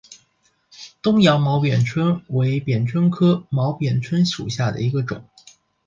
[1.03, 5.23] 东洋毛扁蝽为扁蝽科毛扁蝽属下的一个种。